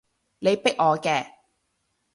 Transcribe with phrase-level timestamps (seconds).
[0.39, 1.27] 你逼我嘅